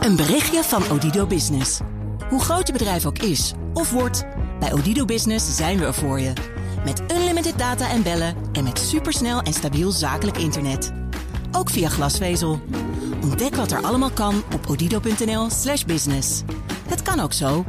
Een 0.00 0.16
berichtje 0.16 0.62
van 0.62 0.90
Odido 0.90 1.26
Business. 1.26 1.80
Hoe 2.28 2.40
groot 2.40 2.66
je 2.66 2.72
bedrijf 2.72 3.06
ook 3.06 3.18
is 3.18 3.52
of 3.74 3.90
wordt, 3.90 4.24
bij 4.60 4.72
Odido 4.72 5.04
Business 5.04 5.56
zijn 5.56 5.78
we 5.78 5.84
er 5.84 5.94
voor 5.94 6.20
je. 6.20 6.32
Met 6.84 7.02
unlimited 7.12 7.58
data 7.58 7.90
en 7.90 8.02
bellen 8.02 8.34
en 8.52 8.64
met 8.64 8.78
supersnel 8.78 9.40
en 9.40 9.52
stabiel 9.52 9.90
zakelijk 9.90 10.36
internet. 10.36 10.92
Ook 11.52 11.70
via 11.70 11.88
glasvezel. 11.88 12.60
Ontdek 13.22 13.54
wat 13.54 13.70
er 13.70 13.82
allemaal 13.82 14.10
kan 14.10 14.42
op 14.54 14.66
odido.nl/slash 14.68 15.84
business. 15.84 16.42
Het 16.88 17.02
kan 17.02 17.20
ook 17.20 17.32
zo. 17.32 17.64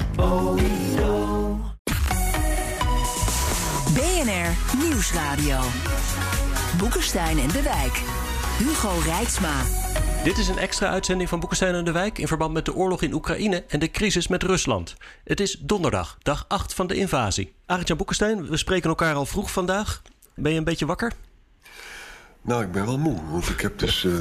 BNR 3.94 4.78
Nieuwsradio. 4.84 5.60
Boekenstein 6.78 7.40
en 7.40 7.48
de 7.48 7.62
Wijk. 7.62 8.02
Hugo 8.58 8.92
Rijksma. 9.06 9.62
Dit 10.24 10.38
is 10.38 10.48
een 10.48 10.58
extra 10.58 10.90
uitzending 10.90 11.30
van 11.30 11.40
Boekenstein 11.40 11.76
en 11.76 11.84
de 11.84 11.92
Wijk 11.92 12.18
in 12.18 12.28
verband 12.28 12.54
met 12.54 12.66
de 12.66 12.76
oorlog 12.76 13.02
in 13.02 13.14
Oekraïne 13.14 13.64
en 13.68 13.80
de 13.80 13.92
crisis 13.92 14.28
met 14.28 14.44
Rusland. 14.44 14.96
Het 15.24 15.40
is 15.40 15.58
donderdag, 15.60 16.18
dag 16.22 16.46
8 16.48 16.74
van 16.74 16.88
de 16.88 16.96
invasie. 16.96 17.54
Arjan 17.66 17.98
Boekenstein, 17.98 18.50
we 18.50 18.58
spreken 18.58 18.90
elkaar 18.90 19.16
al 19.16 19.26
vroeg 19.26 19.52
vandaag. 19.52 20.02
Ben 20.36 20.52
je 20.52 20.58
een 20.58 20.64
beetje 20.64 20.86
wakker? 20.86 21.12
Nou, 22.42 22.64
ik 22.64 22.72
ben 22.72 22.86
wel 22.86 22.98
moe. 22.98 23.20
Want 23.32 23.50
ik, 23.50 23.62
heb 23.62 23.80
dus, 23.80 24.04
uh, 24.04 24.20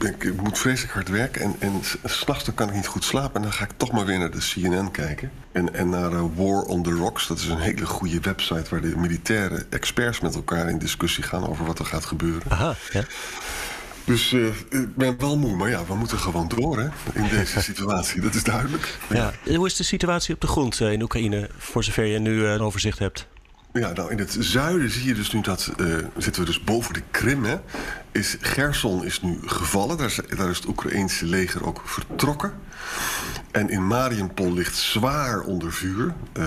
ik, 0.00 0.24
ik, 0.24 0.40
moet 0.42 0.58
vreselijk 0.58 0.94
hard 0.94 1.08
werken. 1.08 1.42
En, 1.42 1.56
en 1.58 1.80
s'nachts 2.04 2.54
kan 2.54 2.68
ik 2.68 2.74
niet 2.74 2.86
goed 2.86 3.04
slapen. 3.04 3.34
En 3.34 3.42
dan 3.42 3.52
ga 3.52 3.64
ik 3.64 3.72
toch 3.76 3.92
maar 3.92 4.04
weer 4.04 4.18
naar 4.18 4.30
de 4.30 4.38
CNN 4.38 4.90
kijken. 4.90 5.30
En, 5.52 5.74
en 5.74 5.88
naar 5.88 6.12
uh, 6.12 6.24
War 6.34 6.62
on 6.62 6.82
the 6.82 6.90
Rocks. 6.92 7.26
Dat 7.26 7.38
is 7.38 7.46
een 7.46 7.58
hele 7.58 7.86
goede 7.86 8.20
website 8.20 8.70
waar 8.70 8.80
de 8.80 8.96
militaire 8.96 9.66
experts 9.70 10.20
met 10.20 10.34
elkaar 10.34 10.68
in 10.68 10.78
discussie 10.78 11.22
gaan 11.22 11.48
over 11.48 11.64
wat 11.64 11.78
er 11.78 11.86
gaat 11.86 12.04
gebeuren. 12.04 12.50
Aha, 12.50 12.74
ja. 12.92 13.02
Dus 14.08 14.32
uh, 14.32 14.46
ik 14.68 14.96
ben 14.96 15.18
wel 15.18 15.38
moe, 15.38 15.56
maar 15.56 15.68
ja, 15.68 15.84
we 15.86 15.94
moeten 15.94 16.18
gewoon 16.18 16.48
door 16.48 16.78
hè, 16.78 16.88
in 17.12 17.28
deze 17.28 17.60
situatie. 17.60 18.20
Dat 18.20 18.34
is 18.34 18.44
duidelijk. 18.44 18.98
Ja. 19.08 19.32
Hoe 19.56 19.66
is 19.66 19.76
de 19.76 19.84
situatie 19.84 20.34
op 20.34 20.40
de 20.40 20.46
grond 20.46 20.80
in 20.80 21.02
Oekraïne, 21.02 21.50
voor 21.58 21.84
zover 21.84 22.04
je 22.04 22.18
nu 22.18 22.46
een 22.46 22.60
overzicht 22.60 22.98
hebt? 22.98 23.26
Ja, 23.72 23.92
nou 23.92 24.10
in 24.10 24.18
het 24.18 24.36
zuiden 24.38 24.90
zie 24.90 25.04
je 25.04 25.14
dus 25.14 25.32
nu 25.32 25.40
dat, 25.40 25.70
uh, 25.80 25.96
zitten 26.16 26.42
we 26.42 26.48
dus 26.48 26.64
boven 26.64 26.94
de 26.94 27.02
Krim, 27.10 27.44
hè, 27.44 27.56
is 28.12 28.36
Gerson 28.40 29.04
is 29.04 29.22
nu 29.22 29.38
gevallen. 29.44 29.96
Daar 29.96 30.06
is, 30.06 30.20
daar 30.36 30.50
is 30.50 30.56
het 30.56 30.66
Oekraïense 30.66 31.26
leger 31.26 31.66
ook 31.66 31.82
vertrokken. 31.84 32.52
En 33.58 33.70
in 33.70 33.86
Mariupol 33.86 34.52
ligt 34.52 34.76
zwaar 34.76 35.40
onder 35.40 35.72
vuur. 35.72 36.14
Uh, 36.38 36.44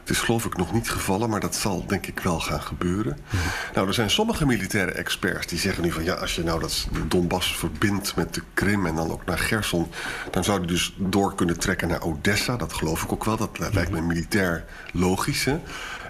het 0.00 0.10
is 0.10 0.18
geloof 0.18 0.44
ik 0.44 0.56
nog 0.56 0.72
niet 0.72 0.90
gevallen, 0.90 1.30
maar 1.30 1.40
dat 1.40 1.54
zal 1.54 1.86
denk 1.86 2.06
ik 2.06 2.20
wel 2.20 2.40
gaan 2.40 2.60
gebeuren. 2.60 3.16
Mm 3.20 3.38
-hmm. 3.38 3.50
Nou, 3.74 3.86
er 3.86 3.94
zijn 3.94 4.10
sommige 4.10 4.46
militaire 4.46 4.92
experts 4.92 5.46
die 5.46 5.58
zeggen 5.58 5.82
nu 5.82 5.92
van... 5.92 6.04
ja, 6.04 6.14
als 6.14 6.34
je 6.34 6.42
nou 6.42 6.60
dat 6.60 6.88
Donbass 7.08 7.56
verbindt 7.56 8.16
met 8.16 8.34
de 8.34 8.42
Krim 8.54 8.86
en 8.86 8.94
dan 8.94 9.10
ook 9.10 9.24
naar 9.24 9.38
Gerson... 9.38 9.90
dan 10.30 10.44
zou 10.44 10.58
die 10.58 10.68
dus 10.68 10.94
door 10.96 11.34
kunnen 11.34 11.58
trekken 11.58 11.88
naar 11.88 12.02
Odessa. 12.02 12.56
Dat 12.56 12.72
geloof 12.72 13.02
ik 13.02 13.12
ook 13.12 13.24
wel. 13.24 13.36
Dat, 13.36 13.56
dat 13.56 13.74
lijkt 13.74 13.90
me 13.90 14.00
militair 14.00 14.64
logisch, 14.92 15.44
hè? 15.44 15.60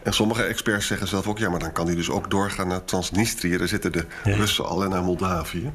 En 0.03 0.12
sommige 0.12 0.42
experts 0.42 0.86
zeggen 0.86 1.09
zelf 1.09 1.27
ook... 1.27 1.39
ja, 1.39 1.50
maar 1.50 1.59
dan 1.59 1.72
kan 1.72 1.86
hij 1.86 1.94
dus 1.94 2.11
ook 2.11 2.31
doorgaan 2.31 2.69
naar 2.69 2.84
Transnistrië. 2.84 3.56
Daar 3.56 3.69
zitten 3.69 3.92
de 3.92 4.06
ja. 4.25 4.36
Russen 4.36 4.69
al 4.69 4.84
en 4.84 4.91
naar 4.91 5.03
Moldavië. 5.03 5.72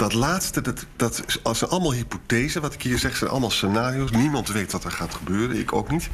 Dat 0.00 0.12
laatste, 0.12 0.60
dat, 0.60 0.86
dat 0.96 1.22
zijn 1.52 1.70
allemaal 1.70 1.92
hypothesen. 1.92 2.62
Wat 2.62 2.74
ik 2.74 2.82
hier 2.82 2.98
zeg, 2.98 3.16
zijn 3.16 3.30
allemaal 3.30 3.50
scenario's. 3.50 4.10
Niemand 4.10 4.48
weet 4.48 4.72
wat 4.72 4.84
er 4.84 4.90
gaat 4.90 5.14
gebeuren, 5.14 5.56
ik 5.56 5.72
ook 5.72 5.90
niet. 5.90 6.08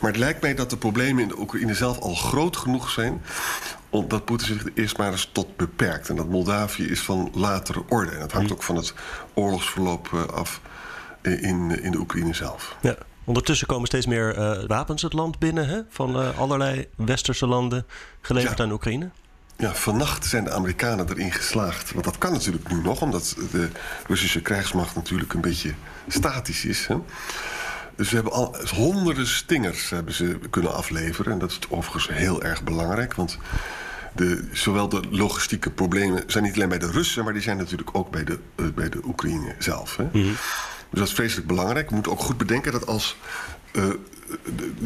Maar 0.00 0.10
het 0.10 0.20
lijkt 0.20 0.42
mij 0.42 0.54
dat 0.54 0.70
de 0.70 0.76
problemen 0.76 1.22
in 1.22 1.28
de 1.28 1.38
Oekraïne 1.38 1.74
zelf 1.74 1.98
al 1.98 2.14
groot 2.14 2.56
genoeg 2.56 2.90
zijn... 2.90 3.22
omdat 3.90 4.24
Poetin 4.24 4.46
zich 4.46 4.64
eerst 4.74 4.98
maar 4.98 5.12
eens 5.12 5.30
tot 5.32 5.56
beperkt. 5.56 6.08
En 6.08 6.16
dat 6.16 6.28
Moldavië 6.28 6.84
is 6.84 7.00
van 7.00 7.30
latere 7.34 7.82
orde. 7.88 8.10
En 8.10 8.20
dat 8.20 8.32
hangt 8.32 8.52
ook 8.52 8.62
van 8.62 8.76
het 8.76 8.94
oorlogsverloop 9.34 10.28
af 10.32 10.60
in, 11.22 11.82
in 11.82 11.90
de 11.90 11.98
Oekraïne 11.98 12.34
zelf. 12.34 12.76
Ja. 12.80 12.96
Ondertussen 13.24 13.66
komen 13.66 13.86
steeds 13.86 14.06
meer 14.06 14.38
uh, 14.38 14.66
wapens 14.66 15.02
het 15.02 15.12
land 15.12 15.38
binnen 15.38 15.68
hè? 15.68 15.80
van 15.88 16.20
uh, 16.22 16.38
allerlei 16.38 16.88
westerse 16.96 17.46
landen 17.46 17.86
geleverd 18.20 18.58
ja. 18.58 18.64
aan 18.64 18.72
Oekraïne. 18.72 19.10
Ja, 19.58 19.74
vannacht 19.74 20.26
zijn 20.26 20.44
de 20.44 20.52
Amerikanen 20.52 21.08
erin 21.08 21.32
geslaagd. 21.32 21.92
Want 21.92 22.04
dat 22.04 22.18
kan 22.18 22.32
natuurlijk 22.32 22.68
nu 22.68 22.82
nog, 22.82 23.02
omdat 23.02 23.36
de 23.50 23.68
Russische 24.06 24.40
krijgsmacht 24.40 24.94
natuurlijk 24.94 25.32
een 25.32 25.40
beetje 25.40 25.74
statisch 26.08 26.64
is. 26.64 26.86
Hè? 26.86 26.96
Dus 27.96 28.08
we 28.08 28.14
hebben 28.14 28.32
al 28.32 28.56
honderden 28.74 29.26
stingers 29.26 29.90
hebben 29.90 30.14
ze 30.14 30.38
kunnen 30.50 30.74
afleveren. 30.74 31.32
En 31.32 31.38
dat 31.38 31.50
is 31.50 31.58
overigens 31.68 32.08
heel 32.08 32.42
erg 32.42 32.64
belangrijk, 32.64 33.14
want 33.14 33.38
de, 34.14 34.48
zowel 34.52 34.88
de 34.88 35.02
logistieke 35.10 35.70
problemen 35.70 36.22
zijn 36.26 36.44
niet 36.44 36.54
alleen 36.54 36.68
bij 36.68 36.78
de 36.78 36.90
Russen, 36.90 37.24
maar 37.24 37.32
die 37.32 37.42
zijn 37.42 37.56
natuurlijk 37.56 37.90
ook 37.92 38.10
bij 38.10 38.24
de, 38.24 38.38
uh, 38.56 38.66
bij 38.74 38.88
de 38.88 39.00
Oekraïne 39.04 39.54
zelf. 39.58 39.96
Hè? 39.96 40.04
Mm 40.04 40.10
-hmm. 40.12 40.36
Dus 40.90 40.98
dat 40.98 41.08
is 41.08 41.14
vreselijk 41.14 41.46
belangrijk. 41.46 41.88
We 41.88 41.94
moeten 41.94 42.12
ook 42.12 42.20
goed 42.20 42.36
bedenken 42.36 42.72
dat 42.72 42.86
als 42.86 43.16
de, 43.76 43.98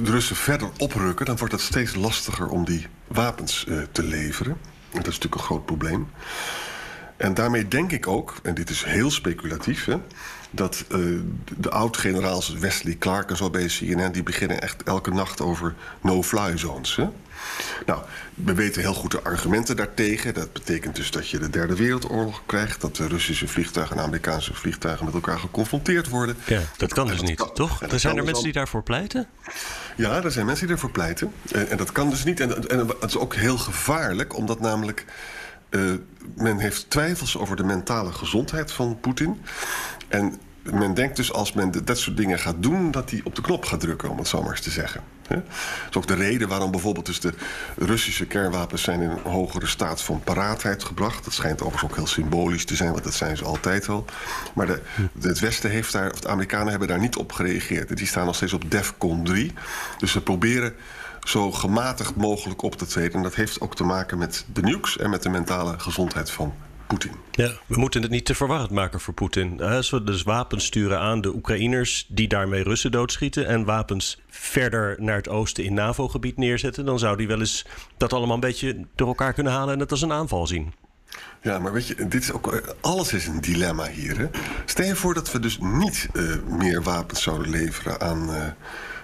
de 0.02 0.10
Russen 0.10 0.36
verder 0.36 0.70
oprukken... 0.78 1.26
dan 1.26 1.36
wordt 1.36 1.52
het 1.52 1.62
steeds 1.62 1.94
lastiger 1.94 2.48
om 2.48 2.64
die 2.64 2.86
wapens 3.06 3.64
uh, 3.68 3.82
te 3.92 4.02
leveren. 4.02 4.52
En 4.90 4.96
dat 5.02 5.06
is 5.06 5.14
natuurlijk 5.14 5.34
een 5.34 5.46
groot 5.46 5.66
probleem. 5.66 6.08
En 7.20 7.34
daarmee 7.34 7.68
denk 7.68 7.92
ik 7.92 8.06
ook, 8.06 8.34
en 8.42 8.54
dit 8.54 8.70
is 8.70 8.84
heel 8.84 9.10
speculatief... 9.10 9.84
Hè, 9.84 9.96
dat 10.50 10.84
uh, 10.88 11.20
de 11.58 11.70
oud-generaals 11.70 12.52
Wesley 12.52 12.96
Clark 12.98 13.30
en 13.30 13.36
zo 13.36 13.50
bij 13.50 13.66
CNN... 13.66 14.12
die 14.12 14.22
beginnen 14.22 14.60
echt 14.60 14.82
elke 14.82 15.10
nacht 15.10 15.40
over 15.40 15.74
no-fly 16.00 16.58
zones. 16.58 16.96
Hè? 16.96 17.08
Nou, 17.86 18.02
we 18.34 18.54
weten 18.54 18.82
heel 18.82 18.94
goed 18.94 19.10
de 19.10 19.22
argumenten 19.22 19.76
daartegen. 19.76 20.34
Dat 20.34 20.52
betekent 20.52 20.96
dus 20.96 21.10
dat 21.10 21.28
je 21.28 21.38
de 21.38 21.50
derde 21.50 21.76
wereldoorlog 21.76 22.42
krijgt... 22.46 22.80
dat 22.80 22.96
de 22.96 23.06
Russische 23.06 23.48
vliegtuigen 23.48 23.96
en 23.96 24.02
Amerikaanse 24.02 24.54
vliegtuigen 24.54 25.04
met 25.04 25.14
elkaar 25.14 25.38
geconfronteerd 25.38 26.08
worden. 26.08 26.36
Ja, 26.46 26.60
dat 26.76 26.92
kan 26.92 27.06
dus 27.06 27.16
dat 27.16 27.26
niet, 27.26 27.38
kan, 27.38 27.52
toch? 27.52 27.82
Er 27.82 28.00
zijn 28.00 28.16
er 28.16 28.24
mensen 28.24 28.44
die 28.44 28.52
daarvoor 28.52 28.82
pleiten? 28.82 29.26
Ja, 29.96 30.22
er 30.22 30.32
zijn 30.32 30.46
mensen 30.46 30.66
die 30.66 30.74
daarvoor 30.74 30.92
pleiten. 30.92 31.32
En, 31.52 31.70
en 31.70 31.76
dat 31.76 31.92
kan 31.92 32.10
dus 32.10 32.24
niet. 32.24 32.40
En, 32.40 32.68
en 32.68 32.78
het 32.78 33.10
is 33.10 33.16
ook 33.16 33.34
heel 33.34 33.58
gevaarlijk, 33.58 34.36
omdat 34.36 34.60
namelijk... 34.60 35.04
Uh, 35.70 35.92
men 36.36 36.58
heeft 36.58 36.90
twijfels 36.90 37.36
over 37.38 37.56
de 37.56 37.64
mentale 37.64 38.12
gezondheid 38.12 38.72
van 38.72 38.98
Poetin. 39.00 39.40
En 40.08 40.40
men 40.62 40.94
denkt 40.94 41.16
dus 41.16 41.32
als 41.32 41.52
men 41.52 41.84
dat 41.84 41.98
soort 41.98 42.16
dingen 42.16 42.38
gaat 42.38 42.62
doen... 42.62 42.90
dat 42.90 43.10
hij 43.10 43.20
op 43.24 43.34
de 43.34 43.42
knop 43.42 43.64
gaat 43.64 43.80
drukken, 43.80 44.10
om 44.10 44.18
het 44.18 44.28
zo 44.28 44.42
maar 44.42 44.50
eens 44.50 44.60
te 44.60 44.70
zeggen. 44.70 45.02
Dat 45.28 45.42
is 45.90 45.96
ook 45.96 46.06
de 46.06 46.14
reden 46.14 46.48
waarom 46.48 46.70
bijvoorbeeld 46.70 47.06
dus 47.06 47.20
de 47.20 47.32
Russische 47.76 48.26
kernwapens... 48.26 48.82
zijn 48.82 49.00
in 49.00 49.10
een 49.10 49.22
hogere 49.22 49.66
staat 49.66 50.02
van 50.02 50.20
paraatheid 50.24 50.84
gebracht. 50.84 51.24
Dat 51.24 51.32
schijnt 51.32 51.62
overigens 51.62 51.90
ook 51.90 51.96
heel 51.96 52.06
symbolisch 52.06 52.64
te 52.64 52.76
zijn... 52.76 52.92
want 52.92 53.04
dat 53.04 53.14
zijn 53.14 53.36
ze 53.36 53.44
altijd 53.44 53.88
al. 53.88 54.04
Maar 54.54 54.66
de, 54.66 54.80
het 55.20 55.38
Westen 55.38 55.70
heeft 55.70 55.92
daar, 55.92 56.10
of 56.10 56.20
de 56.20 56.28
Amerikanen 56.28 56.70
hebben 56.70 56.88
daar 56.88 56.98
niet 56.98 57.16
op 57.16 57.32
gereageerd. 57.32 57.96
Die 57.96 58.06
staan 58.06 58.26
nog 58.26 58.34
steeds 58.34 58.52
op 58.52 58.70
DEFCON 58.70 59.24
3. 59.24 59.52
Dus 59.98 60.12
ze 60.12 60.22
proberen 60.22 60.74
zo 61.30 61.52
gematigd 61.52 62.16
mogelijk 62.16 62.62
op 62.62 62.74
te 62.74 62.86
treden. 62.86 63.12
En 63.12 63.22
dat 63.22 63.34
heeft 63.34 63.60
ook 63.60 63.76
te 63.76 63.84
maken 63.84 64.18
met 64.18 64.46
de 64.52 64.62
nukes... 64.62 64.98
en 64.98 65.10
met 65.10 65.22
de 65.22 65.28
mentale 65.28 65.78
gezondheid 65.78 66.30
van 66.30 66.54
Poetin. 66.86 67.12
Ja, 67.30 67.50
we 67.66 67.78
moeten 67.78 68.02
het 68.02 68.10
niet 68.10 68.24
te 68.24 68.34
verwarrend 68.34 68.70
maken 68.70 69.00
voor 69.00 69.14
Poetin. 69.14 69.62
Als 69.62 69.90
we 69.90 70.04
dus 70.04 70.22
wapens 70.22 70.64
sturen 70.64 70.98
aan 70.98 71.20
de 71.20 71.34
Oekraïners 71.34 72.06
die 72.08 72.28
daarmee 72.28 72.62
Russen 72.62 72.90
doodschieten 72.90 73.46
en 73.46 73.64
wapens 73.64 74.20
verder 74.28 74.96
naar 74.98 75.16
het 75.16 75.28
oosten 75.28 75.64
in 75.64 75.74
NAVO-gebied 75.74 76.36
neerzetten, 76.36 76.84
dan 76.84 76.98
zou 76.98 77.16
hij 77.16 77.26
wel 77.26 77.38
eens 77.38 77.66
dat 77.96 78.12
allemaal 78.12 78.34
een 78.34 78.40
beetje 78.40 78.84
door 78.94 79.08
elkaar 79.08 79.32
kunnen 79.32 79.52
halen 79.52 79.74
en 79.74 79.80
het 79.80 79.90
als 79.90 80.02
een 80.02 80.12
aanval 80.12 80.46
zien. 80.46 80.72
Ja, 81.42 81.58
maar 81.58 81.72
weet 81.72 81.86
je, 81.86 81.94
dit 81.94 82.22
is 82.22 82.32
ook, 82.32 82.74
alles 82.80 83.12
is 83.12 83.26
een 83.26 83.40
dilemma 83.40 83.88
hier. 83.88 84.18
Hè? 84.18 84.26
Stel 84.64 84.86
je 84.86 84.96
voor 84.96 85.14
dat 85.14 85.32
we 85.32 85.40
dus 85.40 85.58
niet 85.60 86.08
uh, 86.12 86.34
meer 86.48 86.82
wapens 86.82 87.22
zouden 87.22 87.50
leveren 87.50 88.00
aan, 88.00 88.30
uh, 88.30 88.46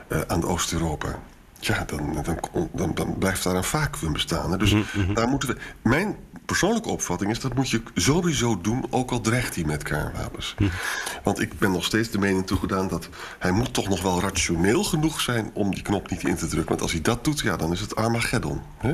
uh, 0.08 0.20
aan 0.26 0.44
Oost-Europa. 0.44 1.18
Ja, 1.60 1.84
dan, 1.84 2.22
dan, 2.24 2.38
dan, 2.72 2.94
dan, 2.94 3.18
blijft 3.18 3.44
daar 3.44 3.54
een 3.54 3.64
vacuüm 3.64 4.12
bestaan. 4.12 4.50
Hè? 4.50 4.58
Dus 4.58 4.72
mm 4.72 4.84
-hmm. 4.92 5.14
daar 5.14 5.28
moeten 5.28 5.48
we. 5.48 5.56
Mijn 5.82 6.16
persoonlijke 6.46 6.88
opvatting 6.88 7.30
is 7.30 7.40
dat 7.40 7.54
moet 7.54 7.70
je 7.70 7.82
sowieso 7.94 8.60
doen, 8.60 8.86
ook 8.90 9.10
al 9.10 9.20
dreigt 9.20 9.54
hij 9.54 9.64
met 9.64 9.82
kernwapens. 9.82 10.54
Mm 10.58 10.66
-hmm. 10.66 10.76
Want 11.22 11.40
ik 11.40 11.58
ben 11.58 11.70
nog 11.70 11.84
steeds 11.84 12.10
de 12.10 12.18
mening 12.18 12.46
toegedaan 12.46 12.88
dat 12.88 13.08
hij 13.38 13.50
moet 13.50 13.74
toch 13.74 13.88
nog 13.88 14.02
wel 14.02 14.20
rationeel 14.20 14.84
genoeg 14.84 15.20
zijn 15.20 15.50
om 15.52 15.74
die 15.74 15.82
knop 15.82 16.10
niet 16.10 16.24
in 16.24 16.36
te 16.36 16.46
drukken. 16.46 16.68
Want 16.68 16.80
als 16.80 16.92
hij 16.92 17.00
dat 17.00 17.24
doet, 17.24 17.40
ja, 17.40 17.56
dan 17.56 17.72
is 17.72 17.80
het 17.80 17.96
Armageddon. 17.96 18.60
Hè? 18.78 18.92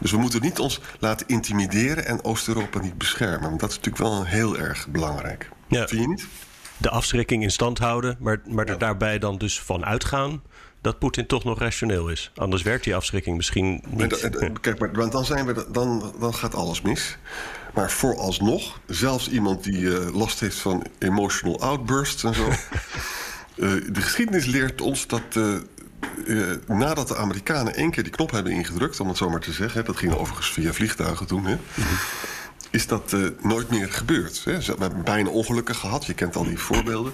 Dus 0.00 0.10
we 0.10 0.18
moeten 0.18 0.40
niet 0.40 0.58
ons 0.58 0.80
laten 0.98 1.26
intimideren 1.26 2.06
en 2.06 2.24
Oost-Europa 2.24 2.80
niet 2.80 2.98
beschermen. 2.98 3.48
Want 3.48 3.60
dat 3.60 3.70
is 3.70 3.76
natuurlijk 3.76 4.04
wel 4.04 4.24
heel 4.24 4.58
erg 4.58 4.88
belangrijk. 4.88 5.48
Ja. 5.68 5.86
Vind 5.86 6.02
je 6.02 6.08
niet? 6.08 6.26
De 6.76 6.90
afschrikking 6.90 7.42
in 7.42 7.50
stand 7.50 7.78
houden, 7.78 8.16
maar, 8.20 8.40
maar 8.46 8.64
er 8.64 8.72
ja. 8.72 8.78
daarbij 8.78 9.18
dan 9.18 9.38
dus 9.38 9.60
van 9.60 9.84
uitgaan 9.84 10.42
dat 10.80 10.98
Poetin 10.98 11.26
toch 11.26 11.44
nog 11.44 11.58
rationeel 11.58 12.08
is. 12.08 12.30
Anders 12.34 12.62
werkt 12.62 12.84
die 12.84 12.94
afschrikking 12.94 13.36
misschien 13.36 13.84
niet. 13.88 14.22
Maar, 14.40 14.60
kijk, 14.60 14.78
maar 14.78 15.10
dan, 15.10 15.24
zijn 15.24 15.46
we, 15.46 15.66
dan, 15.72 16.14
dan 16.18 16.34
gaat 16.34 16.54
alles 16.54 16.82
mis. 16.82 17.18
Maar 17.74 17.90
vooralsnog, 17.90 18.80
zelfs 18.86 19.28
iemand 19.28 19.64
die 19.64 19.80
uh, 19.80 20.14
last 20.14 20.40
heeft 20.40 20.56
van 20.56 20.86
emotional 20.98 21.60
outbursts 21.60 22.24
en 22.24 22.34
zo. 22.34 22.48
uh, 22.48 22.54
de 23.96 24.00
geschiedenis 24.00 24.46
leert 24.46 24.80
ons 24.80 25.06
dat. 25.06 25.22
Uh, 25.36 25.56
nadat 26.66 27.08
de 27.08 27.16
Amerikanen 27.16 27.74
één 27.74 27.90
keer 27.90 28.02
die 28.02 28.12
knop 28.12 28.30
hebben 28.30 28.52
ingedrukt, 28.52 29.00
om 29.00 29.08
het 29.08 29.16
zo 29.16 29.30
maar 29.30 29.40
te 29.40 29.52
zeggen, 29.52 29.84
dat 29.84 29.96
ging 29.96 30.12
overigens 30.14 30.52
via 30.52 30.72
vliegtuigen 30.72 31.26
toen. 31.26 31.46
Hè, 31.46 31.56
is 32.70 32.86
dat 32.86 33.16
nooit 33.40 33.70
meer 33.70 33.92
gebeurd. 33.92 34.42
Hè? 34.44 34.58
We 34.58 34.74
hebben 34.78 35.04
bijna 35.04 35.28
ongelukken 35.28 35.74
gehad, 35.74 36.06
je 36.06 36.14
kent 36.14 36.36
al 36.36 36.44
die 36.44 36.58
voorbeelden. 36.58 37.12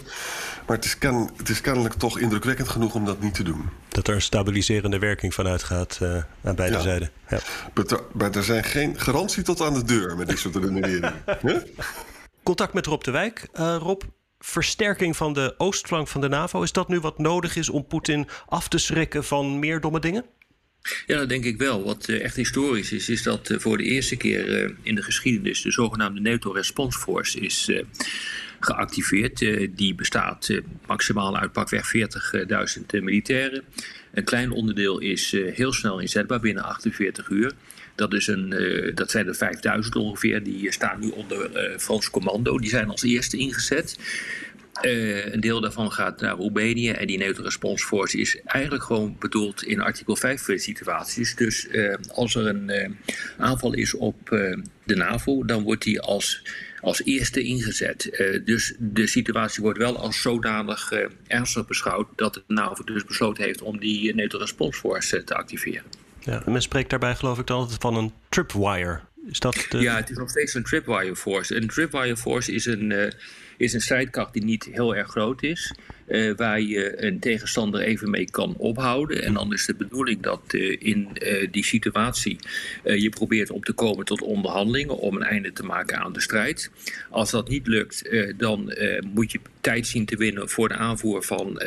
Maar 0.66 0.76
het 0.76 0.84
is, 0.84 0.98
ken, 0.98 1.30
het 1.36 1.48
is 1.48 1.60
kennelijk 1.60 1.94
toch 1.94 2.18
indrukwekkend 2.18 2.68
genoeg 2.68 2.94
om 2.94 3.04
dat 3.04 3.20
niet 3.20 3.34
te 3.34 3.42
doen. 3.42 3.68
Dat 3.88 4.08
er 4.08 4.14
een 4.14 4.22
stabiliserende 4.22 4.98
werking 4.98 5.34
van 5.34 5.46
uitgaat 5.46 5.98
uh, 6.02 6.22
aan 6.44 6.54
beide 6.54 6.76
Ja. 6.76 6.82
zijden. 6.82 7.10
Ja. 7.28 7.38
Maar, 7.74 8.00
maar 8.12 8.34
er 8.34 8.44
zijn 8.44 8.64
geen 8.64 9.00
garantie 9.00 9.42
tot 9.42 9.60
aan 9.60 9.74
de 9.74 9.84
deur 9.84 10.16
met 10.16 10.28
dit 10.28 10.38
soort 10.38 10.56
redeneringen. 10.56 11.14
Hè? 11.46 11.58
Contact 12.42 12.72
met 12.72 12.86
Rob 12.86 13.02
de 13.02 13.10
Wijk. 13.10 13.48
Eh, 13.52 13.76
Rob, 13.80 14.02
versterking 14.38 15.16
van 15.16 15.32
de 15.32 15.54
oostflank 15.58 16.08
van 16.08 16.20
de 16.20 16.28
NAVO. 16.28 16.62
Is 16.62 16.72
dat 16.72 16.88
nu 16.88 17.00
wat 17.00 17.18
nodig 17.18 17.56
is 17.56 17.68
om 17.68 17.86
Poetin 17.86 18.28
af 18.46 18.68
te 18.68 18.78
schrikken 18.78 19.24
van 19.24 19.58
meer 19.58 19.80
domme 19.80 20.00
dingen? 20.00 20.24
Ja, 21.06 21.16
dat 21.16 21.28
denk 21.28 21.44
ik 21.44 21.58
wel. 21.58 21.84
Wat 21.84 22.08
uh, 22.08 22.24
echt 22.24 22.36
historisch 22.36 22.92
is, 22.92 23.08
is 23.08 23.22
dat 23.22 23.50
uh, 23.50 23.58
voor 23.58 23.76
de 23.76 23.84
eerste 23.84 24.16
keer 24.16 24.64
uh, 24.64 24.70
in 24.82 24.94
de 24.94 25.02
geschiedenis 25.02 25.62
de 25.62 25.70
zogenaamde 25.70 26.20
NATO 26.20 26.50
Response 26.50 26.98
Force 26.98 27.40
is 27.40 27.70
geactiveerd. 28.60 29.38
die 29.76 29.94
bestaat 29.94 30.60
maximaal 30.86 31.36
uit 31.36 31.52
pakweg 31.52 31.92
40.000 31.96 32.82
militairen. 32.90 33.62
Een 34.12 34.24
klein 34.24 34.50
onderdeel 34.50 34.98
is 34.98 35.30
heel 35.30 35.72
snel 35.72 35.98
inzetbaar 35.98 36.40
binnen 36.40 36.64
48 36.64 37.28
uur. 37.28 37.52
Dat, 37.94 38.14
is 38.14 38.26
een, 38.26 38.54
dat 38.94 39.10
zijn 39.10 39.26
er 39.26 39.34
5000 39.34 39.96
ongeveer. 39.96 40.42
Die 40.42 40.72
staan 40.72 41.00
nu 41.00 41.08
onder 41.08 41.50
Frans 41.78 42.10
commando. 42.10 42.58
Die 42.58 42.70
zijn 42.70 42.88
als 42.88 43.02
eerste 43.02 43.36
ingezet. 43.36 43.98
Een 44.80 45.40
deel 45.40 45.60
daarvan 45.60 45.92
gaat 45.92 46.20
naar 46.20 46.36
Roemenië 46.36 46.90
en 46.90 47.06
die 47.06 47.18
NATO 47.18 47.42
Response 47.42 47.86
Force 47.86 48.18
is 48.18 48.40
eigenlijk 48.44 48.84
gewoon 48.84 49.16
bedoeld 49.18 49.62
in 49.62 49.80
artikel 49.80 50.16
5 50.16 50.44
situaties. 50.54 51.34
Dus 51.34 51.68
als 52.12 52.34
er 52.34 52.46
een 52.46 52.96
aanval 53.38 53.72
is 53.72 53.94
op 53.94 54.16
de 54.84 54.96
NAVO, 54.96 55.44
dan 55.44 55.62
wordt 55.62 55.82
die 55.82 56.00
als, 56.00 56.42
als 56.86 57.04
eerste 57.04 57.42
ingezet. 57.42 58.10
dus 58.44 58.74
de 58.78 59.06
situatie 59.06 59.62
wordt 59.62 59.78
wel 59.78 59.98
als 59.98 60.20
zodanig 60.20 60.92
ernstig 61.26 61.66
beschouwd 61.66 62.08
dat 62.16 62.34
de 62.34 62.42
NAVO 62.46 62.84
dus 62.84 63.04
besloten 63.04 63.44
heeft 63.44 63.62
om 63.62 63.78
die 63.78 64.14
NATO 64.14 64.38
Response 64.38 64.78
Force 64.80 65.24
te 65.24 65.34
activeren. 65.34 65.82
Ja, 66.20 66.42
men 66.46 66.62
spreekt 66.62 66.90
daarbij 66.90 67.14
geloof 67.14 67.38
ik 67.38 67.46
dan 67.46 67.58
altijd 67.58 67.80
van 67.80 67.96
een 67.96 68.12
tripwire. 68.28 69.00
Is 69.28 69.40
dat 69.40 69.66
de... 69.68 69.78
Ja, 69.78 69.96
het 69.96 70.10
is 70.10 70.16
nog 70.16 70.30
steeds 70.30 70.54
een 70.54 70.62
tripwire 70.62 71.16
force. 71.16 71.56
Een 71.56 71.68
tripwire 71.68 72.16
force 72.16 72.52
is 72.52 72.66
een, 72.66 73.12
is 73.56 73.72
een 73.72 73.80
strijdkracht 73.80 74.32
die 74.32 74.44
niet 74.44 74.68
heel 74.72 74.96
erg 74.96 75.08
groot 75.08 75.42
is. 75.42 75.74
Uh, 76.08 76.36
waar 76.36 76.60
je 76.60 77.04
een 77.04 77.18
tegenstander 77.18 77.80
even 77.80 78.10
mee 78.10 78.30
kan 78.30 78.54
ophouden. 78.56 79.22
En 79.22 79.34
dan 79.34 79.52
is 79.52 79.66
de 79.66 79.74
bedoeling 79.74 80.22
dat 80.22 80.40
uh, 80.50 80.76
in 80.78 81.08
die 81.50 81.64
situatie 81.64 82.38
je 82.82 83.08
probeert 83.08 83.50
op 83.50 83.64
te 83.64 83.72
komen 83.72 84.04
tot 84.04 84.22
onderhandelingen 84.22 84.98
om 84.98 85.16
een 85.16 85.22
einde 85.22 85.52
te 85.52 85.62
maken 85.62 85.98
aan 85.98 86.12
de 86.12 86.20
strijd. 86.20 86.70
Als 87.10 87.30
dat 87.30 87.48
niet 87.48 87.66
lukt, 87.66 88.10
dan 88.36 88.74
moet 89.14 89.32
je 89.32 89.40
tijd 89.60 89.86
zien 89.86 90.06
te 90.06 90.16
winnen 90.16 90.48
voor 90.48 90.68
de 90.68 90.74
aanvoer 90.74 91.22
van 91.24 91.62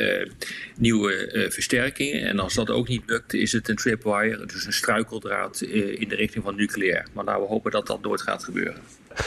nieuwe 0.76 1.48
versterkingen. 1.52 2.22
En 2.22 2.38
als 2.38 2.54
dat 2.54 2.70
ook 2.70 2.88
niet 2.88 3.02
lukt, 3.06 3.34
is 3.34 3.52
het 3.52 3.68
een 3.68 3.76
tripwire, 3.76 4.46
dus 4.46 4.66
een 4.66 4.72
struikeldraad 4.72 5.60
in 5.60 6.08
de 6.08 6.14
richting 6.14 6.44
van 6.44 6.56
nucleair. 6.56 7.06
Maar 7.12 7.24
nou, 7.24 7.42
we 7.42 7.48
hopen 7.48 7.70
dat 7.70 7.86
dat 7.86 8.02
nooit 8.02 8.22
gaat 8.22 8.44
gebeuren. 8.44 8.82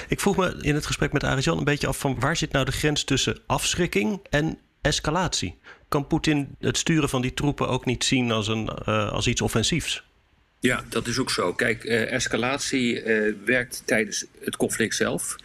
Ik 0.07 0.19
vroeg 0.19 0.37
me 0.37 0.57
in 0.61 0.75
het 0.75 0.85
gesprek 0.85 1.13
met 1.13 1.23
Arjan 1.23 1.57
een 1.57 1.63
beetje 1.63 1.87
af 1.87 1.99
van 1.99 2.19
waar 2.19 2.37
zit 2.37 2.51
nou 2.51 2.65
de 2.65 2.71
grens 2.71 3.03
tussen 3.03 3.37
afschrikking 3.45 4.19
en 4.29 4.57
escalatie? 4.81 5.57
Kan 5.87 6.07
Poetin 6.07 6.55
het 6.59 6.77
sturen 6.77 7.09
van 7.09 7.21
die 7.21 7.33
troepen 7.33 7.67
ook 7.67 7.85
niet 7.85 8.03
zien 8.03 8.31
als, 8.31 8.47
een, 8.47 8.69
uh, 8.87 9.11
als 9.11 9.27
iets 9.27 9.41
offensiefs? 9.41 10.03
Ja, 10.59 10.83
dat 10.89 11.07
is 11.07 11.19
ook 11.19 11.31
zo. 11.31 11.53
Kijk, 11.53 11.83
uh, 11.83 12.11
escalatie 12.11 13.03
uh, 13.03 13.33
werkt 13.45 13.81
tijdens 13.85 14.25
het 14.39 14.55
conflict 14.55 14.95
zelf. 14.95 15.35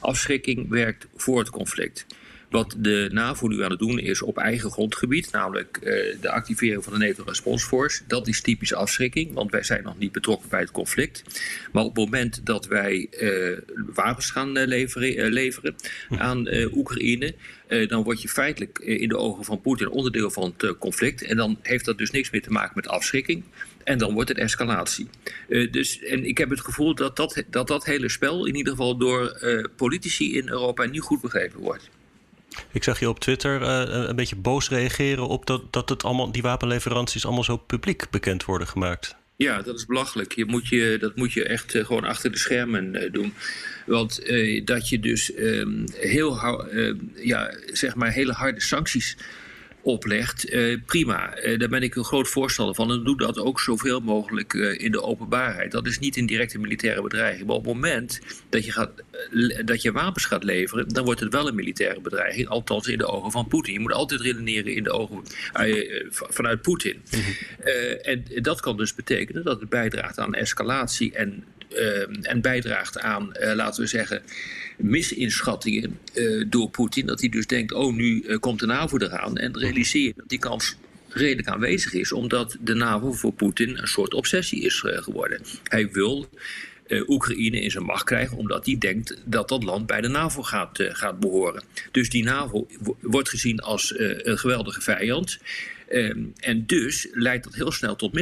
Afschrikking 0.00 0.68
werkt 0.68 1.06
voor 1.16 1.38
het 1.38 1.50
conflict. 1.50 2.06
Wat 2.50 2.74
de 2.78 3.08
NAVO 3.12 3.46
nu 3.46 3.62
aan 3.62 3.70
het 3.70 3.78
doen 3.78 3.98
is 3.98 4.22
op 4.22 4.38
eigen 4.38 4.70
grondgebied, 4.70 5.32
namelijk 5.32 5.78
uh, 5.82 6.16
de 6.20 6.30
activering 6.30 6.84
van 6.84 6.92
de 6.92 6.98
NATO 6.98 7.22
Response 7.26 7.66
Force. 7.66 8.02
Dat 8.06 8.28
is 8.28 8.40
typisch 8.40 8.74
afschrikking, 8.74 9.32
want 9.32 9.50
wij 9.50 9.62
zijn 9.62 9.82
nog 9.82 9.98
niet 9.98 10.12
betrokken 10.12 10.48
bij 10.48 10.60
het 10.60 10.70
conflict. 10.70 11.22
Maar 11.72 11.82
op 11.82 11.96
het 11.96 12.04
moment 12.04 12.46
dat 12.46 12.66
wij 12.66 13.08
uh, 13.20 13.58
wapens 13.94 14.30
gaan 14.30 14.58
uh, 14.58 14.66
leveren, 14.66 15.74
aan 16.08 16.48
Oekraïne, 16.74 17.34
dan 17.88 18.02
word 18.02 18.22
je 18.22 18.28
feitelijk 18.28 18.78
in 18.78 19.08
de 19.08 19.16
ogen 19.16 19.44
van 19.44 19.60
Poetin 19.60 19.88
onderdeel 19.88 20.30
van 20.30 20.54
het 20.56 20.78
conflict. 20.78 21.22
En 21.22 21.36
dan 21.36 21.58
heeft 21.62 21.84
dat 21.84 21.98
dus 21.98 22.10
niks 22.10 22.30
meer 22.30 22.42
te 22.42 22.50
maken 22.50 22.72
met 22.74 22.88
afschrikking. 22.88 23.42
En 23.84 23.98
dan 23.98 24.14
wordt 24.14 24.28
het 24.28 24.38
escalatie. 24.38 25.08
Dus, 25.48 26.02
en 26.02 26.24
ik 26.24 26.38
heb 26.38 26.50
het 26.50 26.60
gevoel 26.60 26.94
dat 26.94 27.16
dat, 27.16 27.42
dat 27.50 27.68
dat 27.68 27.84
hele 27.84 28.08
spel 28.08 28.46
in 28.46 28.54
ieder 28.54 28.72
geval 28.72 28.96
door 28.96 29.40
politici 29.76 30.36
in 30.36 30.48
Europa 30.48 30.84
niet 30.84 31.00
goed 31.00 31.20
begrepen 31.20 31.60
wordt. 31.60 31.88
Ik 32.72 32.84
zag 32.84 33.00
je 33.00 33.08
op 33.08 33.20
Twitter 33.20 33.62
uh, 33.62 34.08
een 34.08 34.16
beetje 34.16 34.36
boos 34.36 34.68
reageren 34.68 35.28
op 35.28 35.46
dat, 35.46 35.72
dat 35.72 35.88
het 35.88 36.04
allemaal, 36.04 36.32
die 36.32 36.42
wapenleveranties 36.42 37.24
allemaal 37.24 37.44
zo 37.44 37.56
publiek 37.56 38.10
bekend 38.10 38.44
worden 38.44 38.68
gemaakt. 38.68 39.16
Ja, 39.36 39.62
dat 39.62 39.74
is 39.74 39.86
belachelijk. 39.86 40.32
Je 40.32 40.44
moet 40.44 40.68
je, 40.68 40.96
dat 41.00 41.16
moet 41.16 41.32
je 41.32 41.44
echt 41.44 41.74
uh, 41.74 41.84
gewoon 41.84 42.04
achter 42.04 42.32
de 42.32 42.38
schermen 42.38 42.94
uh, 42.94 43.12
doen. 43.12 43.34
Want 43.86 44.20
dat 44.64 44.88
je 44.88 45.00
dus 45.00 45.32
heel, 45.94 46.40
ja, 47.14 47.54
zeg 47.72 47.94
maar 47.94 48.12
hele 48.12 48.32
harde 48.32 48.60
sancties 48.60 49.16
oplegt, 49.86 50.50
uh, 50.50 50.78
prima. 50.86 51.42
Uh, 51.42 51.58
daar 51.58 51.68
ben 51.68 51.82
ik 51.82 51.94
een 51.94 52.04
groot 52.04 52.28
voorstander 52.28 52.74
van. 52.74 52.90
En 52.90 53.04
doe 53.04 53.16
dat 53.16 53.38
ook 53.38 53.60
zoveel 53.60 54.00
mogelijk 54.00 54.52
uh, 54.52 54.80
in 54.80 54.92
de 54.92 55.02
openbaarheid. 55.02 55.72
Dat 55.72 55.86
is 55.86 55.98
niet 55.98 56.16
in 56.16 56.26
directe 56.26 56.58
militaire 56.58 57.02
bedreiging. 57.02 57.46
Maar 57.46 57.56
op 57.56 57.64
het 57.64 57.74
moment 57.74 58.20
dat 58.48 58.64
je, 58.64 58.72
gaat, 58.72 58.90
dat 59.64 59.82
je 59.82 59.92
wapens 59.92 60.24
gaat 60.24 60.44
leveren, 60.44 60.88
dan 60.88 61.04
wordt 61.04 61.20
het 61.20 61.32
wel 61.32 61.48
een 61.48 61.54
militaire 61.54 62.00
bedreiging. 62.00 62.48
Althans 62.48 62.86
in 62.86 62.98
de 62.98 63.06
ogen 63.06 63.30
van 63.30 63.48
Poetin. 63.48 63.72
Je 63.72 63.80
moet 63.80 63.92
altijd 63.92 64.20
redeneren 64.20 64.74
in 64.74 64.82
de 64.82 64.90
ogen 64.90 65.22
vanuit 66.10 66.62
Poetin. 66.62 67.02
Mm 67.10 67.20
-hmm. 67.20 67.64
en 68.02 68.24
dat 68.42 68.60
kan 68.60 68.76
dus 68.76 68.94
betekenen 68.94 69.44
dat 69.44 69.60
het 69.60 69.68
bijdraagt 69.68 70.18
aan 70.18 70.34
escalatie 70.34 71.12
en 71.12 71.44
uh, 71.72 72.30
en 72.30 72.40
bijdraagt 72.40 72.98
aan, 72.98 73.30
uh, 73.40 73.52
laten 73.54 73.82
we 73.82 73.88
zeggen, 73.88 74.22
misinschattingen 74.76 75.98
uh, 76.14 76.44
door 76.48 76.70
Poetin. 76.70 77.06
Dat 77.06 77.20
hij 77.20 77.28
dus 77.28 77.46
denkt, 77.46 77.72
oh, 77.72 77.94
nu 77.94 78.36
komt 78.38 78.60
de 78.60 78.66
NAVO 78.66 78.98
eraan. 78.98 79.36
En 79.36 79.52
dat 80.16 80.28
die 80.28 80.38
kans 80.38 80.76
redelijk 81.08 81.48
aanwezig 81.48 81.92
is, 81.92 82.12
omdat 82.12 82.56
de 82.60 82.74
NAVO 82.74 83.12
voor 83.12 83.32
Poetin 83.32 83.78
een 83.78 83.86
soort 83.86 84.14
obsessie 84.14 84.60
is 84.60 84.80
geworden. 84.84 85.42
Hij 85.64 85.90
wil 85.90 86.28
uh, 86.86 87.08
Oekraïne 87.08 87.60
in 87.60 87.70
zijn 87.70 87.84
macht 87.84 88.04
krijgen, 88.04 88.36
omdat 88.36 88.66
hij 88.66 88.78
denkt 88.78 89.22
dat 89.24 89.48
dat 89.48 89.62
land 89.62 89.86
bij 89.86 90.00
de 90.00 90.08
NAVO 90.08 90.42
gaat, 90.42 90.78
uh, 90.78 90.94
gaat 90.94 91.20
behoren. 91.20 91.62
Dus 91.90 92.10
die 92.10 92.24
NAVO 92.24 92.66
wordt 93.00 93.28
gezien 93.28 93.60
als 93.60 93.94
een 93.98 94.38
geweldige 94.38 94.80
vijand. 94.80 95.38
en 96.36 96.66
dus 96.66 97.08
leidt 97.12 97.44
dat 97.44 97.54
heel 97.54 97.72
snel 97.72 97.96
tot 97.96 98.12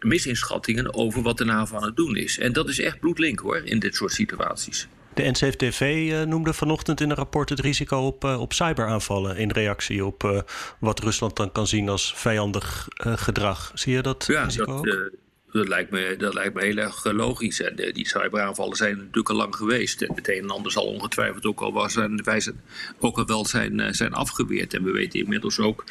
misinschattingen 0.00 0.94
over 0.94 1.22
wat 1.22 1.38
de 1.38 1.44
NAVO 1.44 1.76
aan 1.76 1.84
het 1.84 1.96
doen 1.96 2.16
is. 2.16 2.38
En 2.38 2.52
dat 2.52 2.68
is 2.68 2.80
echt 2.80 3.00
bloedlink 3.00 3.38
hoor, 3.38 3.62
in 3.64 3.78
dit 3.78 3.94
soort 3.94 4.12
situaties. 4.12 4.88
De 5.14 5.30
NCTV 5.30 5.80
uh, 5.80 6.22
noemde 6.22 6.52
vanochtend 6.52 7.00
in 7.00 7.10
een 7.10 7.16
rapport 7.16 7.48
het 7.48 7.60
risico 7.60 7.98
op, 7.98 8.24
uh, 8.24 8.40
op 8.40 8.52
cyberaanvallen... 8.52 9.36
in 9.36 9.50
reactie 9.50 10.04
op 10.04 10.24
uh, 10.24 10.40
wat 10.78 11.00
Rusland 11.00 11.36
dan 11.36 11.52
kan 11.52 11.66
zien 11.66 11.88
als 11.88 12.14
vijandig 12.16 12.88
gedrag. 12.96 13.70
Zie 13.74 13.92
je 13.92 14.02
dat 14.02 14.24
ja, 14.26 14.44
risico 14.44 14.64
dat, 14.64 14.76
ook? 14.78 15.10
Dat 15.54 15.68
lijkt, 15.68 15.90
me, 15.90 16.14
dat 16.18 16.34
lijkt 16.34 16.54
me 16.54 16.62
heel 16.62 16.76
erg 16.76 17.12
logisch. 17.12 17.60
En 17.60 17.76
die 17.92 18.08
cyberaanvallen 18.08 18.76
zijn 18.76 18.96
natuurlijk 18.96 19.28
al 19.28 19.36
lang 19.36 19.56
geweest. 19.56 20.02
En 20.02 20.14
het 20.14 20.28
een 20.28 20.42
en 20.42 20.50
ander 20.50 20.72
zal 20.72 20.86
ongetwijfeld 20.86 21.44
ook 21.44 21.60
al, 21.60 21.72
was 21.72 21.96
en 21.96 22.24
wij 22.24 22.40
zijn, 22.40 22.60
ook 22.98 23.18
al 23.18 23.26
wel 23.26 23.46
zijn, 23.46 23.94
zijn 23.94 24.12
afgeweerd. 24.12 24.74
En 24.74 24.84
we 24.84 24.90
weten 24.90 25.20
inmiddels 25.20 25.58
ook 25.58 25.84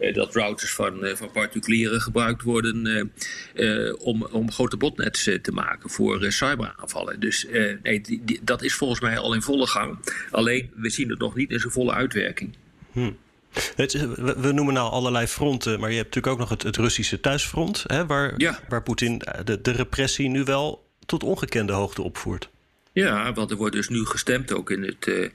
uh, 0.00 0.14
dat 0.14 0.34
routers 0.34 0.74
van, 0.74 0.98
van 1.14 1.30
particulieren 1.30 2.00
gebruikt 2.00 2.42
worden 2.42 3.10
uh, 3.54 3.94
om, 3.98 4.24
om 4.24 4.52
grote 4.52 4.76
botnets 4.76 5.24
te 5.42 5.52
maken 5.52 5.90
voor 5.90 6.32
cyberaanvallen. 6.32 7.20
Dus 7.20 7.46
nee, 7.82 8.22
dat 8.42 8.62
is 8.62 8.74
volgens 8.74 9.00
mij 9.00 9.18
al 9.18 9.34
in 9.34 9.42
volle 9.42 9.66
gang. 9.66 9.98
Alleen 10.30 10.70
we 10.74 10.90
zien 10.90 11.08
het 11.10 11.18
nog 11.18 11.34
niet 11.34 11.50
in 11.50 11.60
zijn 11.60 11.72
volle 11.72 11.92
uitwerking. 11.92 12.56
Hmm. 12.92 13.16
Het, 13.76 13.92
we 14.40 14.52
noemen 14.52 14.74
nou 14.74 14.90
allerlei 14.90 15.26
fronten, 15.26 15.80
maar 15.80 15.90
je 15.90 15.96
hebt 15.96 16.14
natuurlijk 16.14 16.34
ook 16.34 16.40
nog 16.40 16.48
het, 16.48 16.62
het 16.62 16.76
Russische 16.76 17.20
thuisfront, 17.20 17.84
hè, 17.86 18.06
waar, 18.06 18.34
ja. 18.36 18.60
waar 18.68 18.82
Poetin 18.82 19.22
de, 19.44 19.60
de 19.60 19.70
repressie 19.70 20.28
nu 20.28 20.44
wel 20.44 20.86
tot 21.06 21.22
ongekende 21.22 21.72
hoogte 21.72 22.02
opvoert. 22.02 22.48
Ja, 22.92 23.32
want 23.32 23.50
er 23.50 23.56
wordt 23.56 23.74
dus 23.74 23.88
nu 23.88 24.04
gestemd 24.04 24.52
ook 24.52 24.70
in 24.70 24.82
het, 24.82 25.06
uh, 25.06 25.28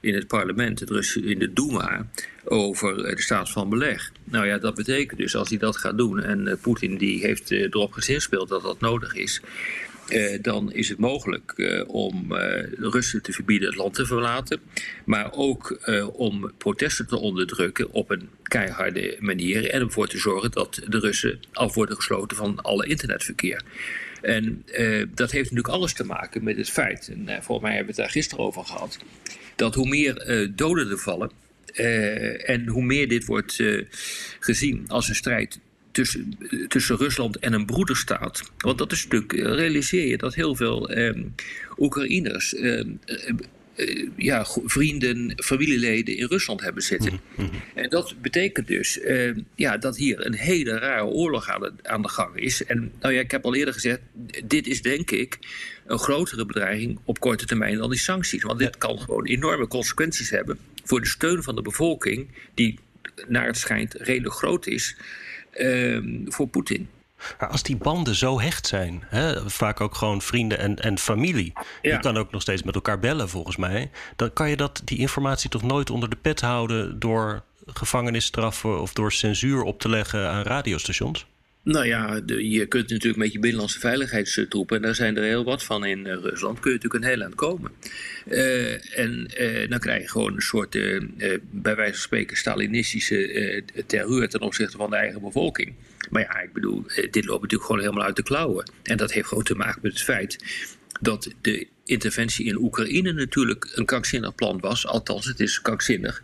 in 0.00 0.14
het 0.14 0.26
parlement, 0.26 0.80
het 0.80 1.14
in 1.14 1.38
de 1.38 1.52
Duma, 1.52 2.06
over 2.44 2.96
de 2.96 3.22
staat 3.22 3.50
van 3.50 3.68
beleg. 3.68 4.12
Nou 4.24 4.46
ja, 4.46 4.58
dat 4.58 4.74
betekent 4.74 5.20
dus 5.20 5.36
als 5.36 5.48
hij 5.48 5.58
dat 5.58 5.76
gaat 5.76 5.98
doen 5.98 6.22
en 6.22 6.46
uh, 6.46 6.54
Poetin 6.60 6.98
die 6.98 7.20
heeft 7.20 7.50
uh, 7.50 7.62
erop 7.62 7.92
gezinspeeld 7.92 8.48
dat 8.48 8.62
dat 8.62 8.80
nodig 8.80 9.14
is. 9.14 9.40
Uh, 10.08 10.38
dan 10.42 10.72
is 10.72 10.88
het 10.88 10.98
mogelijk 10.98 11.52
uh, 11.56 11.82
om 11.86 12.28
de 12.28 12.88
Russen 12.90 13.22
te 13.22 13.32
verbieden 13.32 13.68
het 13.68 13.76
land 13.76 13.94
te 13.94 14.06
verlaten. 14.06 14.60
Maar 15.04 15.32
ook 15.32 15.78
om 16.12 16.52
protesten 16.58 17.06
te 17.06 17.18
onderdrukken 17.18 17.92
op 17.92 18.10
een 18.10 18.28
keiharde 18.42 19.16
manier. 19.20 19.70
En 19.70 19.80
ervoor 19.80 20.08
te 20.08 20.18
zorgen 20.18 20.50
dat 20.50 20.80
de 20.88 20.98
Russen 20.98 21.40
af 21.52 21.74
worden 21.74 21.96
gesloten 21.96 22.36
van 22.36 22.60
alle 22.60 22.86
internetverkeer. 22.86 23.62
En 24.22 24.64
dat 25.14 25.30
heeft 25.30 25.50
natuurlijk 25.50 25.68
alles 25.68 25.92
te 25.92 26.04
maken 26.04 26.44
met 26.44 26.56
het 26.56 26.70
feit, 26.70 27.08
en 27.08 27.42
volgens 27.42 27.60
mij 27.60 27.76
hebben 27.76 27.94
we 27.94 28.00
het 28.02 28.10
daar 28.10 28.10
gisteren 28.10 28.44
over 28.44 28.64
gehad, 28.64 28.98
dat 29.56 29.74
hoe 29.74 29.88
meer 29.88 30.50
doden 30.54 30.90
er 30.90 30.98
vallen, 30.98 31.30
en 32.46 32.66
hoe 32.66 32.82
meer 32.82 33.08
dit 33.08 33.24
wordt 33.24 33.62
gezien 34.40 34.84
als 34.88 35.08
een 35.08 35.14
strijd 35.14 35.58
tussen, 35.96 36.38
tussen 36.68 36.96
Rusland 36.96 37.38
en 37.38 37.52
een 37.52 37.66
broederstaat. 37.66 38.50
Want 38.58 38.78
dat 38.78 38.92
is 38.92 39.02
natuurlijk, 39.02 39.32
realiseer 39.32 40.06
je 40.06 40.16
dat 40.16 40.34
heel 40.34 40.54
veel 40.54 40.90
eh, 40.90 41.14
Oekraïners 41.78 42.54
eh, 42.54 42.84
uh, 43.76 44.08
ja, 44.16 44.46
vrienden, 44.64 45.32
familieleden 45.36 46.16
in 46.16 46.26
Rusland 46.26 46.60
hebben 46.60 46.82
zitten. 46.82 47.20
Mhm, 47.34 47.46
mhm. 47.46 47.56
En 47.74 47.90
dat 47.90 48.14
betekent 48.22 48.66
dus 48.66 48.98
uh, 48.98 49.36
ja, 49.54 49.76
dat 49.76 49.96
hier 49.96 50.26
een 50.26 50.34
hele 50.34 50.78
rare 50.78 51.04
oorlog 51.04 51.48
aan 51.48 51.60
de, 51.60 51.72
aan 51.82 52.02
de 52.02 52.08
gang 52.08 52.36
is. 52.36 52.64
En 52.64 52.92
nou 53.00 53.14
ja, 53.14 53.20
ik 53.20 53.30
heb 53.30 53.44
al 53.44 53.54
eerder 53.54 53.74
gezegd, 53.74 54.00
dit 54.44 54.66
is 54.66 54.82
denk 54.82 55.10
ik 55.10 55.38
een 55.86 55.98
grotere 55.98 56.46
bedreiging 56.46 56.98
op 57.04 57.20
korte 57.20 57.46
termijn 57.46 57.78
dan 57.78 57.90
die 57.90 57.98
sancties. 57.98 58.42
Want 58.42 58.58
dit 58.58 58.78
kan 58.78 58.98
gewoon 58.98 59.26
enorme 59.26 59.68
consequenties 59.68 60.30
hebben 60.30 60.58
voor 60.84 61.00
de 61.00 61.08
steun 61.08 61.42
van 61.42 61.54
de 61.54 61.62
bevolking, 61.62 62.28
die 62.54 62.78
naar 63.28 63.46
het 63.46 63.58
schijnt 63.58 63.94
redelijk 63.94 64.34
groot 64.34 64.66
is, 64.66 64.96
voor 66.26 66.46
Poetin. 66.46 66.88
Maar 67.38 67.48
als 67.48 67.62
die 67.62 67.76
banden 67.76 68.14
zo 68.14 68.40
hecht 68.40 68.66
zijn, 68.66 69.04
hè, 69.06 69.50
vaak 69.50 69.80
ook 69.80 69.94
gewoon 69.94 70.22
vrienden 70.22 70.58
en, 70.58 70.76
en 70.76 70.98
familie, 70.98 71.52
je 71.82 71.98
kan 71.98 72.16
ook 72.16 72.30
nog 72.30 72.42
steeds 72.42 72.62
met 72.62 72.74
elkaar 72.74 72.98
bellen 72.98 73.28
volgens 73.28 73.56
mij, 73.56 73.90
dan 74.16 74.32
kan 74.32 74.50
je 74.50 74.56
dat, 74.56 74.82
die 74.84 74.98
informatie 74.98 75.50
toch 75.50 75.62
nooit 75.62 75.90
onder 75.90 76.10
de 76.10 76.16
pet 76.16 76.40
houden 76.40 76.98
door 76.98 77.42
gevangenisstraffen 77.66 78.80
of 78.80 78.92
door 78.92 79.12
censuur 79.12 79.62
op 79.62 79.80
te 79.80 79.88
leggen 79.88 80.28
aan 80.28 80.42
radiostations? 80.42 81.26
Nou 81.66 81.86
ja, 81.86 82.20
je 82.26 82.66
kunt 82.66 82.90
natuurlijk 82.90 83.16
met 83.16 83.32
je 83.32 83.38
binnenlandse 83.38 83.78
veiligheidstroepen, 83.78 84.76
en 84.76 84.82
daar 84.82 84.94
zijn 84.94 85.16
er 85.16 85.22
heel 85.22 85.44
wat 85.44 85.62
van 85.62 85.84
in 85.84 85.98
uh, 85.98 86.14
Rusland, 86.14 86.60
kun 86.60 86.70
je 86.70 86.76
natuurlijk 86.76 87.04
een 87.04 87.10
heel 87.10 87.20
eind 87.20 87.34
komen. 87.34 87.72
Uh, 88.26 88.98
en 88.98 89.30
uh, 89.40 89.68
dan 89.68 89.78
krijg 89.78 90.02
je 90.02 90.08
gewoon 90.08 90.34
een 90.34 90.40
soort, 90.40 90.70
bij 91.50 91.76
wijze 91.76 91.92
van 91.92 92.00
spreken, 92.00 92.36
Stalinistische 92.36 93.62
terreur 93.86 94.28
ten 94.28 94.40
opzichte 94.40 94.76
van 94.76 94.90
de 94.90 94.96
eigen 94.96 95.20
bevolking. 95.20 95.74
Maar 96.10 96.22
ja, 96.22 96.40
ik 96.40 96.52
bedoel, 96.52 96.84
dit 97.10 97.24
loopt 97.24 97.42
natuurlijk 97.42 97.70
gewoon 97.70 97.80
helemaal 97.80 98.04
uit 98.04 98.16
de 98.16 98.22
klauwen. 98.22 98.70
En 98.82 98.96
dat 98.96 99.12
heeft 99.12 99.28
gewoon 99.28 99.44
te 99.44 99.54
maken 99.54 99.80
met 99.82 99.92
het 99.92 100.02
feit 100.02 100.38
dat 101.00 101.34
de 101.40 101.66
interventie 101.84 102.46
in 102.46 102.56
Oekraïne 102.56 103.12
natuurlijk 103.12 103.70
een 103.74 103.86
krankzinnig 103.86 104.34
plan 104.34 104.60
was. 104.60 104.86
Althans, 104.86 105.26
het 105.26 105.40
is 105.40 105.62
krankzinnig 105.62 106.22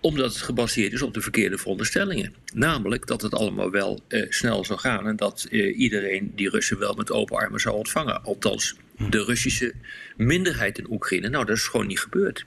omdat 0.00 0.32
het 0.32 0.42
gebaseerd 0.42 0.92
is 0.92 1.02
op 1.02 1.14
de 1.14 1.20
verkeerde 1.20 1.58
veronderstellingen. 1.58 2.34
Namelijk 2.54 3.06
dat 3.06 3.22
het 3.22 3.34
allemaal 3.34 3.70
wel 3.70 4.00
uh, 4.08 4.26
snel 4.28 4.64
zou 4.64 4.78
gaan 4.78 5.06
en 5.06 5.16
dat 5.16 5.46
uh, 5.50 5.78
iedereen 5.78 6.32
die 6.34 6.50
Russen 6.50 6.78
wel 6.78 6.94
met 6.94 7.10
open 7.10 7.36
armen 7.36 7.60
zou 7.60 7.76
ontvangen. 7.76 8.22
Althans, 8.22 8.74
de 9.08 9.24
Russische 9.24 9.74
minderheid 10.16 10.78
in 10.78 10.90
Oekraïne. 10.90 11.28
Nou, 11.28 11.44
dat 11.44 11.56
is 11.56 11.66
gewoon 11.66 11.86
niet 11.86 12.00
gebeurd. 12.00 12.44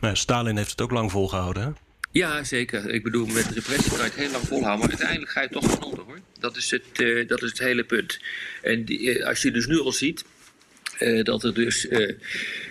Nou, 0.00 0.16
Stalin 0.16 0.56
heeft 0.56 0.70
het 0.70 0.80
ook 0.80 0.90
lang 0.90 1.10
volgehouden, 1.10 1.62
hè? 1.62 1.70
Ja, 2.10 2.44
zeker. 2.44 2.88
Ik 2.88 3.02
bedoel, 3.02 3.26
met 3.26 3.46
repressie 3.46 3.90
kan 3.90 3.98
je 3.98 4.04
het 4.04 4.14
heel 4.14 4.30
lang 4.30 4.46
volhouden, 4.46 4.80
maar 4.80 4.88
uiteindelijk 4.88 5.30
ga 5.30 5.42
je 5.42 5.48
toch 5.48 5.70
van 5.70 5.82
onder, 5.82 6.04
hoor. 6.04 6.18
Dat 6.38 6.56
is 6.56 6.70
het, 6.70 7.00
uh, 7.00 7.28
dat 7.28 7.42
is 7.42 7.48
het 7.48 7.58
hele 7.58 7.84
punt. 7.84 8.20
En 8.62 8.84
die, 8.84 9.26
als 9.26 9.42
je 9.42 9.50
dus 9.50 9.66
nu 9.66 9.80
al 9.80 9.92
ziet 9.92 10.24
dat 11.22 11.44
er 11.44 11.54
dus 11.54 11.88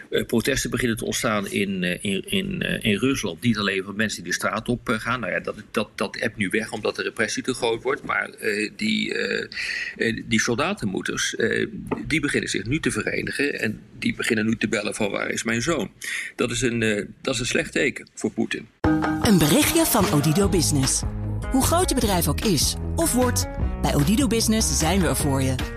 protesten 0.10 0.70
beginnen 0.70 0.98
te 0.98 1.06
ontstaan 1.06 1.48
in, 1.48 1.84
uh, 1.84 1.98
in, 2.02 2.24
in, 2.26 2.64
uh, 2.64 2.84
in 2.84 2.98
Rusland. 2.98 3.42
Niet 3.42 3.58
alleen 3.58 3.84
van 3.84 3.96
mensen 3.96 4.24
die 4.24 4.32
de 4.32 4.38
straat 4.38 4.70
op 4.70 4.80
gaan. 4.84 5.20
Nou 5.20 5.32
ja, 5.32 5.40
dat, 5.40 5.56
dat, 5.72 5.90
dat 5.96 6.18
hebt 6.20 6.38
nu 6.38 6.50
weg 6.50 6.72
omdat 6.72 6.96
de 6.96 7.04
repressie 7.04 7.44
te 7.44 7.54
groot 7.54 7.84
wordt. 7.84 8.04
Maar 8.04 8.30
die, 8.76 9.14
die 10.26 10.42
soldatenmoeders, 10.42 11.36
die 12.08 12.20
beginnen 12.20 12.50
zich 12.50 12.66
nu 12.66 12.80
te 12.80 12.92
verenigen. 12.92 13.60
En 13.60 13.82
die 14.00 14.16
beginnen 14.16 14.46
nu 14.46 14.56
te 14.56 14.68
bellen 14.68 14.96
van 14.96 15.12
waar 15.12 15.30
is 15.30 15.44
mijn 15.44 15.62
zoon. 15.62 15.92
Dat 16.36 16.52
is 16.52 16.62
een, 16.62 16.80
dat 17.22 17.34
is 17.34 17.40
een 17.40 17.46
slecht 17.46 17.72
teken 17.72 18.08
voor 18.14 18.32
Poetin. 18.32 18.68
Een 19.22 19.38
berichtje 19.38 19.86
van 19.86 20.14
Odido 20.14 20.50
Business. 20.50 21.02
Hoe 21.52 21.64
groot 21.64 21.90
je 21.90 21.96
bedrijf 21.96 22.28
ook 22.28 22.42
is 22.42 22.76
of 22.96 23.14
wordt, 23.14 23.48
bij 23.82 23.96
Odido 23.96 24.28
Business 24.28 24.80
zijn 24.80 25.02
we 25.02 25.08
er 25.08 25.16
voor 25.16 25.42
je. 25.42 25.77